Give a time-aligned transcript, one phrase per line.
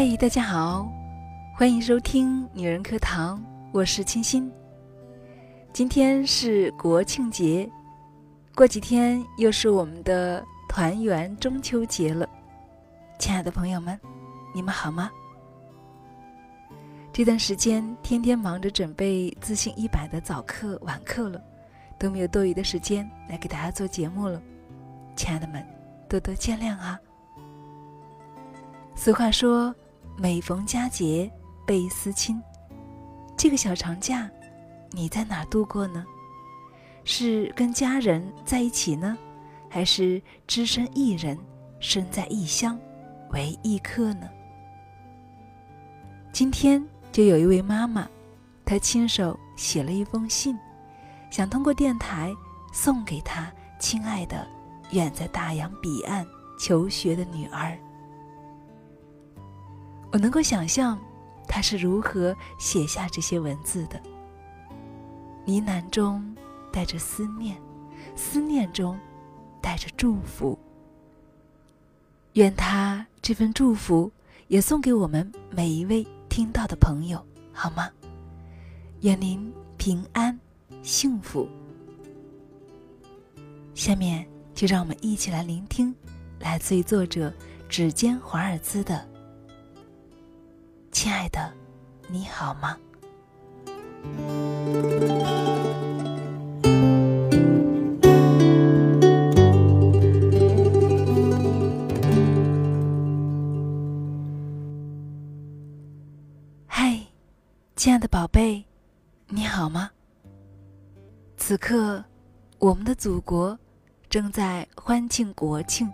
[0.00, 0.88] 嗨，大家好，
[1.56, 4.48] 欢迎收听女人课堂，我是清新。
[5.72, 7.68] 今天是国庆节，
[8.54, 12.28] 过几天又是我们的团圆中秋节了。
[13.18, 13.98] 亲爱的朋友们，
[14.54, 15.10] 你们好吗？
[17.12, 21.42] 这段时间天天忙着准备自信一百的早课晚课了，
[21.98, 24.40] 都没有多余的时间来给大家做节目了。
[25.16, 25.60] 亲爱的们，
[26.08, 27.00] 多多见谅啊！
[28.94, 29.74] 俗话说
[30.20, 31.30] ：“每逢佳节
[31.64, 32.42] 倍思亲。”
[33.38, 34.28] 这个小长假，
[34.90, 36.04] 你在哪度过呢？
[37.04, 39.16] 是跟家人在一起呢，
[39.70, 41.38] 还是只身一人，
[41.78, 42.76] 身在异乡，
[43.30, 44.28] 为异客呢？
[46.32, 48.08] 今天就有一位妈妈，
[48.64, 50.58] 她亲手写了一封信，
[51.30, 52.34] 想通过电台
[52.72, 54.46] 送给她亲爱的。
[54.92, 56.26] 远在大洋彼岸
[56.58, 57.78] 求学的女儿，
[60.10, 60.98] 我能够想象
[61.46, 64.00] 他是如何写下这些文字的。
[65.44, 66.36] 呢喃中
[66.72, 67.56] 带着思念，
[68.16, 68.98] 思念中
[69.60, 70.58] 带着祝福。
[72.34, 74.10] 愿他这份祝福
[74.48, 77.90] 也送给我们每一位听到的朋友，好吗？
[79.00, 80.38] 愿您平安
[80.82, 81.48] 幸福。
[83.74, 84.26] 下面。
[84.54, 85.94] 就让我们一起来聆听，
[86.40, 87.32] 来自于作者
[87.68, 89.07] 指尖华尔兹的
[90.90, 91.52] “亲爱的，
[92.08, 92.76] 你好吗？”
[106.66, 107.00] 嗨，
[107.76, 108.64] 亲爱的宝贝，
[109.28, 109.90] 你好吗？
[111.36, 112.04] 此刻，
[112.58, 113.58] 我们的祖国。
[114.10, 115.86] 正在欢庆国庆，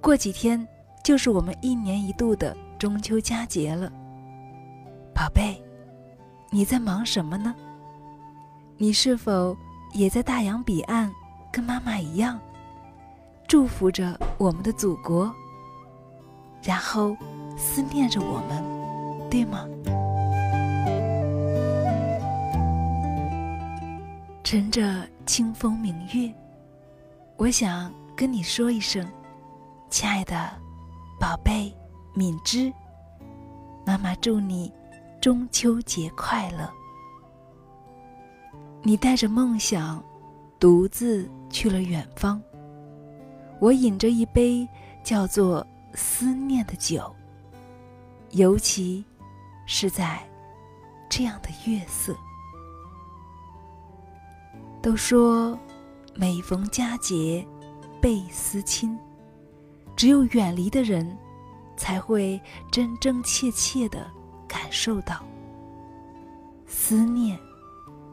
[0.00, 0.66] 过几天
[1.04, 3.90] 就是我们一年一度的中秋佳节了。
[5.14, 5.62] 宝贝，
[6.50, 7.54] 你在忙什么呢？
[8.76, 9.56] 你是否
[9.92, 11.12] 也在大洋彼岸，
[11.52, 12.38] 跟妈妈一样，
[13.46, 15.32] 祝福着我们的祖国，
[16.62, 17.16] 然后
[17.56, 19.66] 思念着我们，对吗？
[24.42, 26.32] 乘着清风明月。
[27.36, 29.06] 我想跟你说一声，
[29.88, 30.50] 亲爱的
[31.18, 31.74] 宝贝
[32.14, 32.72] 敏之，
[33.84, 34.72] 妈妈祝你
[35.20, 36.70] 中秋节快乐。
[38.82, 40.02] 你带着梦想，
[40.58, 42.40] 独自去了远方。
[43.60, 44.66] 我饮着一杯
[45.02, 47.14] 叫做思念的酒，
[48.30, 49.04] 尤其
[49.66, 50.22] 是在
[51.08, 52.16] 这样的月色。
[54.80, 55.58] 都说。
[56.16, 57.44] 每逢佳节，
[58.00, 58.96] 倍思亲。
[59.96, 61.18] 只有远离的人，
[61.76, 62.40] 才会
[62.70, 64.10] 真真切切的
[64.46, 65.24] 感受到。
[66.66, 67.38] 思念，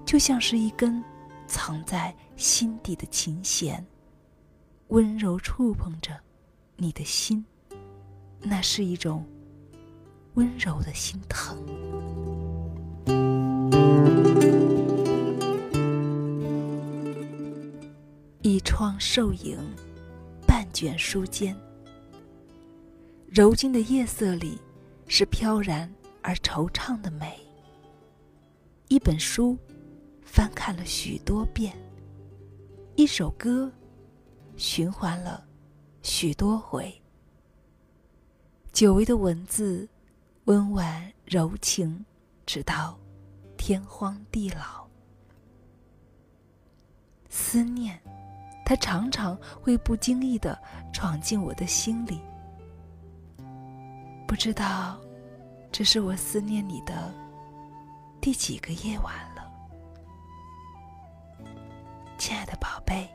[0.05, 1.03] 就像是一根
[1.47, 3.85] 藏在心底的琴弦，
[4.89, 6.19] 温柔触碰着
[6.75, 7.45] 你的心。
[8.44, 9.25] 那是一种
[10.33, 11.57] 温柔的心疼。
[18.41, 19.57] 一窗瘦影，
[20.47, 21.55] 半卷书笺。
[23.31, 24.59] 柔静的夜色里，
[25.08, 25.90] 是飘然
[26.22, 27.40] 而惆怅的美。
[28.90, 29.58] 一本书，
[30.22, 31.72] 翻看了许多遍；
[32.97, 33.72] 一首歌，
[34.58, 35.46] 循环了
[36.03, 36.94] 许多回。
[38.74, 39.88] 久违的文字，
[40.44, 42.06] 温婉柔情，
[42.46, 43.00] 直到
[43.56, 44.86] 天荒地老。
[47.30, 47.97] 思念。
[48.66, 50.58] 他常常会不经意的
[50.94, 52.22] 闯进我的心里，
[54.31, 54.97] 不知道
[55.74, 57.14] 这是我思念你的
[58.22, 59.52] 第几个夜晚了，
[62.17, 63.09] 亲爱的宝贝，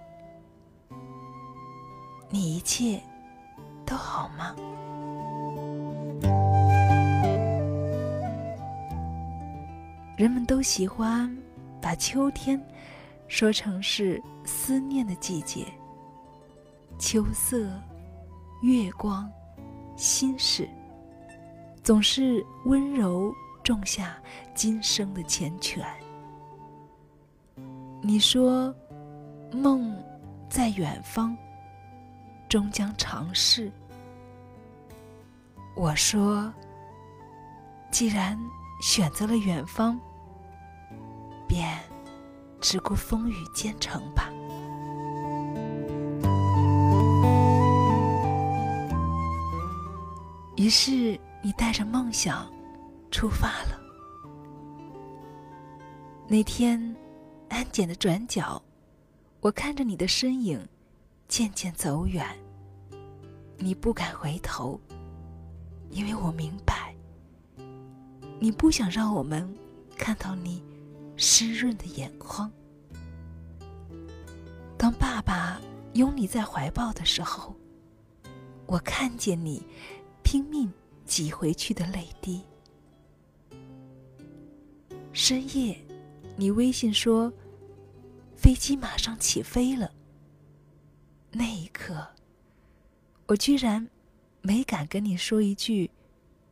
[2.28, 3.02] 你一切
[3.86, 4.54] 都好吗？
[10.18, 11.34] 人们都喜欢
[11.80, 12.62] 把秋天。
[13.26, 15.66] 说成是思念的季节。
[16.98, 17.70] 秋色、
[18.60, 19.32] 月光、
[19.96, 20.68] 心事，
[21.86, 24.20] 总是温柔种下
[24.56, 25.84] 今生的缱绻。
[28.02, 28.74] 你说，
[29.52, 29.96] 梦
[30.50, 31.38] 在远方，
[32.48, 33.70] 终将尝试。
[35.76, 36.52] 我说，
[37.92, 38.36] 既然
[38.82, 39.96] 选择了远方，
[41.46, 41.78] 便。
[42.60, 44.28] 只顾风雨兼程吧。
[50.56, 52.52] 于是，你带着梦想
[53.08, 53.80] 出发了。
[56.26, 56.96] 那天，
[57.48, 58.60] 安检的转角，
[59.38, 60.68] 我看着你的身影
[61.28, 62.26] 渐渐走远。
[63.58, 64.80] 你不敢回头，
[65.90, 66.92] 因为我明白，
[68.40, 69.48] 你不想让我们
[69.96, 70.60] 看到你
[71.16, 72.50] 湿润的眼眶。
[74.76, 75.60] 当爸爸
[75.92, 77.54] 拥你在怀抱的时候，
[78.66, 79.64] 我看见你
[80.24, 80.68] 拼命
[81.06, 82.42] 挤回去的泪滴。
[85.12, 85.78] 深夜，
[86.36, 87.32] 你微信说
[88.36, 89.90] ：“飞机马上起飞了。”
[91.32, 92.06] 那一刻，
[93.26, 93.88] 我居然
[94.42, 95.90] 没敢跟你说一句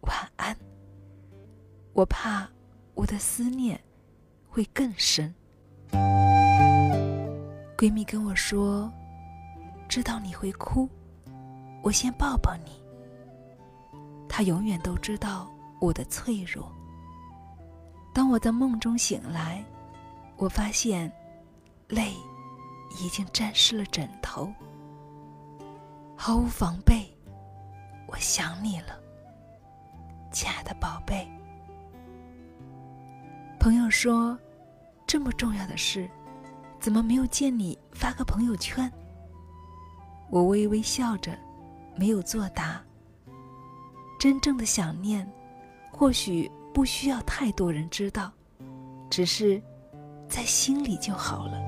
[0.02, 0.56] 晚安。
[1.92, 2.48] 我怕
[2.94, 3.78] 我的思念
[4.48, 5.34] 会更深。
[7.76, 8.90] 闺蜜跟我说
[9.88, 10.88] ：“知道你会哭，
[11.82, 12.82] 我先抱抱你。”
[14.36, 15.48] 他永远都知道
[15.78, 16.68] 我的脆弱。
[18.12, 19.64] 当我在梦中醒来，
[20.36, 21.08] 我发现
[21.86, 22.12] 泪
[23.00, 24.52] 已经沾湿了枕头。
[26.16, 27.16] 毫无防备，
[28.08, 28.98] 我想你了，
[30.32, 31.28] 亲爱的宝贝。
[33.60, 34.36] 朋友说
[35.06, 36.10] ：“这么重要的事。”
[36.82, 38.90] 怎么没有见你发个朋友圈？
[40.28, 41.38] 我微微笑着，
[41.94, 42.82] 没有作答。
[44.24, 45.30] 真正的想念，
[45.92, 48.32] 或许不需要太多人知道，
[49.10, 49.62] 只是
[50.30, 51.60] 在心里就好了。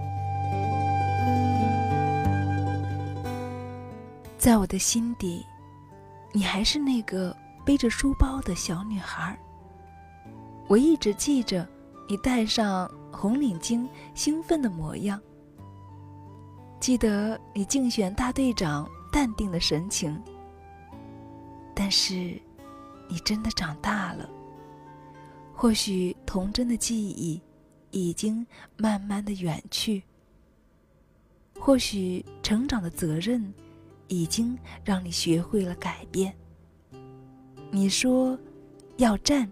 [4.38, 5.44] 在我的心底，
[6.32, 9.38] 你还是那个背着书包的小女孩。
[10.66, 11.68] 我一直记着
[12.08, 12.90] 你戴上。
[13.12, 15.20] 红领巾兴奋的模样。
[16.80, 20.18] 记得你竞选大队长淡定的神情。
[21.74, 22.40] 但是，
[23.08, 24.28] 你真的长大了。
[25.54, 27.40] 或许童真的记忆
[27.90, 30.02] 已经慢慢的远去。
[31.58, 33.52] 或许成长的责任
[34.08, 36.34] 已经让你学会了改变。
[37.70, 38.38] 你说，
[38.98, 39.50] 要战，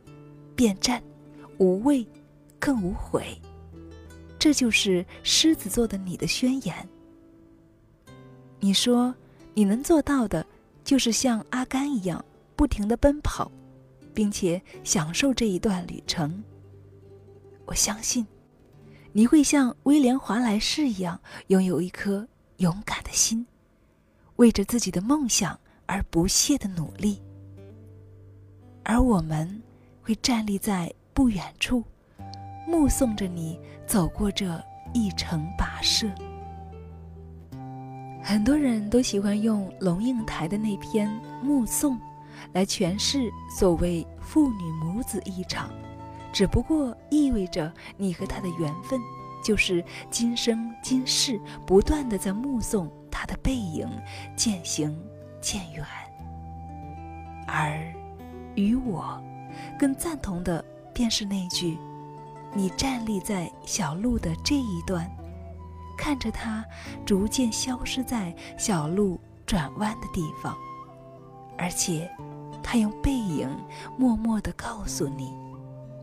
[0.55, 1.03] 便战，
[1.59, 2.07] 无畏，
[2.61, 3.41] 更无悔。
[4.39, 6.89] 这就是狮子座的你的宣言。
[8.61, 9.15] 你说，
[9.55, 10.47] 你能做到的，
[10.85, 12.23] 就是像阿甘一样，
[12.57, 13.51] 不停的奔跑，
[14.13, 16.43] 并且享受这一段旅程。
[17.67, 18.27] 我相信，
[19.13, 22.27] 你会像威廉·华莱士一样，拥有一颗
[22.59, 23.47] 勇敢的心，
[24.37, 27.21] 为着自己的梦想而不懈的努力。
[28.83, 29.63] 而我们，
[30.03, 31.83] 会站立在不远处。
[32.67, 34.63] 目送着你走过这
[34.95, 36.09] 一程跋涉。
[38.23, 41.09] 很多人都喜欢用龙应台的那篇
[41.45, 41.97] 《目送》
[42.53, 45.71] 来诠释所谓父女母子一场，
[46.33, 49.01] 只不过意味着你和他的缘分
[49.43, 53.89] 就是今生今世不断的在目送他的背影
[54.37, 54.97] 渐行
[55.41, 55.85] 渐远。
[57.47, 57.79] 而
[58.55, 59.23] 与我
[59.79, 61.79] 更赞同的便是那句。
[62.57, 65.11] 你站立在小路的这一端，
[65.99, 66.65] 看着他
[67.05, 70.57] 逐渐消失在小路转弯的地方，
[71.59, 72.09] 而且，
[72.65, 73.49] 他用背影
[73.97, 75.33] 默默的告诉你，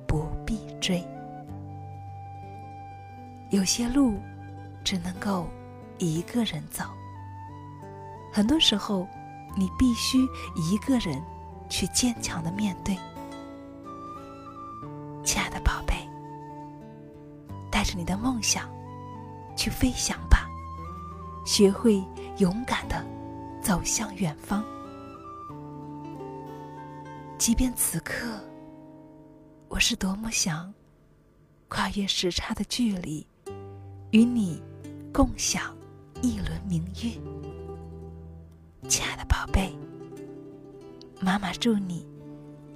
[0.08, 1.04] 不必追。
[3.50, 4.14] 有些路，
[4.84, 5.50] 只能够
[5.98, 6.86] 一个人走。
[8.32, 9.06] 很多时候，
[9.58, 10.20] 你必须
[10.56, 11.22] 一个人
[11.68, 12.96] 去坚强的面对。
[15.26, 15.96] 亲爱的宝贝。
[17.70, 18.70] 带着你的梦想，
[19.56, 20.48] 去飞翔吧！
[21.46, 22.04] 学会
[22.38, 23.04] 勇敢的
[23.62, 24.64] 走向远方。
[27.42, 28.40] 即便此刻，
[29.68, 30.72] 我是多么想
[31.70, 33.26] 跨越时差的距离，
[34.12, 34.62] 与你
[35.12, 35.76] 共享
[36.22, 37.20] 一轮明月。
[38.88, 39.76] 亲爱的宝贝，
[41.20, 42.06] 妈妈祝你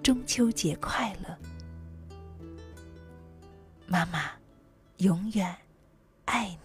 [0.01, 1.37] 中秋节快乐，
[3.85, 4.31] 妈妈。
[4.97, 5.55] 永远
[6.25, 6.57] 爱